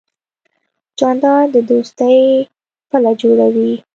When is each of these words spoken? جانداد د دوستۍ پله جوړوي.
جانداد 0.99 1.47
د 1.53 1.55
دوستۍ 1.69 2.19
پله 2.89 3.11
جوړوي. 3.21 3.73